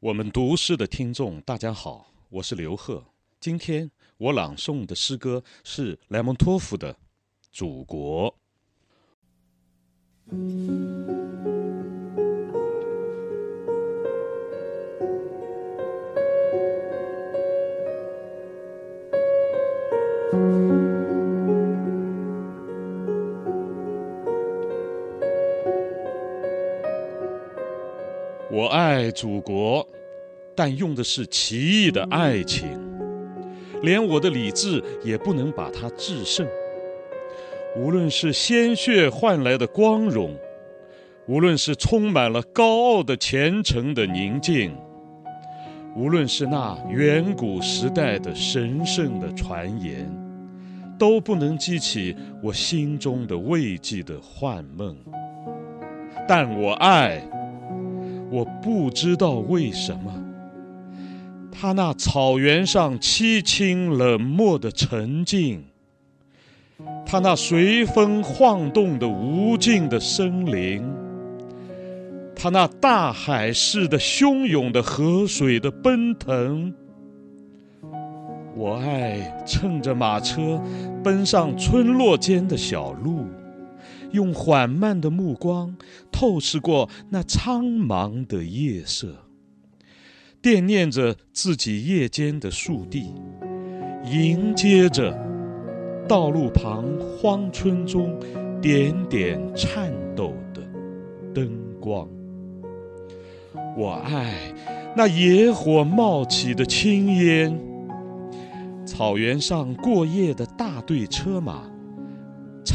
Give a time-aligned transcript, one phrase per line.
[0.00, 3.02] 我们读诗的听众，大家好，我是刘贺。
[3.40, 6.92] 今天我朗诵的诗歌是莱蒙托夫的
[7.50, 8.30] 《祖国》。
[28.56, 29.86] 我爱祖国，
[30.54, 32.66] 但用的是奇异的爱情，
[33.82, 36.46] 连我的理智也不能把它制胜。
[37.76, 40.34] 无论是鲜血换来的光荣，
[41.28, 44.74] 无论是充满了高傲的虔诚的宁静，
[45.94, 50.10] 无论是那远古时代的神圣的传言，
[50.98, 54.96] 都不能激起我心中的慰藉的幻梦。
[56.26, 57.22] 但我爱。
[58.30, 60.12] 我不知道为什么，
[61.52, 65.64] 他那草原上凄清冷漠的沉静，
[67.06, 70.82] 他那随风晃动的无尽的森林，
[72.34, 76.74] 他那大海似的汹涌的河水的奔腾，
[78.56, 80.60] 我爱乘着马车
[81.02, 83.24] 奔上村落间的小路。
[84.12, 85.76] 用缓慢的目光
[86.10, 89.26] 透视过那苍茫的夜色，
[90.40, 93.12] 惦念着自己夜间的树地，
[94.04, 95.16] 迎接着
[96.08, 96.84] 道路旁
[97.18, 98.18] 荒村中
[98.62, 100.62] 点点颤抖的
[101.34, 102.08] 灯光。
[103.76, 104.34] 我爱
[104.96, 107.60] 那野火冒起的青烟，
[108.86, 111.75] 草原上过夜的大队车马。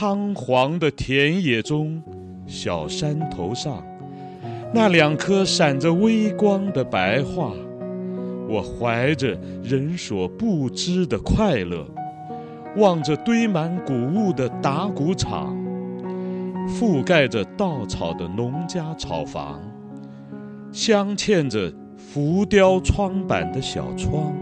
[0.00, 2.00] 苍黄的田野中，
[2.46, 3.82] 小山头上，
[4.72, 7.52] 那两颗闪着微光的白桦，
[8.48, 11.84] 我怀着人所不知的快乐，
[12.76, 15.56] 望着堆满谷物的打谷场，
[16.68, 19.60] 覆盖着稻草的农家草房，
[20.70, 24.32] 镶嵌着浮雕窗板的小窗，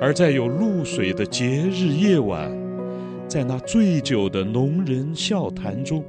[0.00, 2.65] 而在有露水的节日夜晚。
[3.28, 6.04] 在那醉酒的农人笑谈中，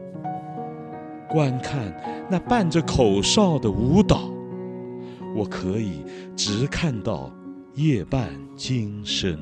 [1.27, 1.91] 观看
[2.29, 4.31] 那伴着口哨的舞蹈，
[5.35, 6.03] 我可以
[6.35, 7.31] 直看到
[7.73, 9.35] 夜半惊声。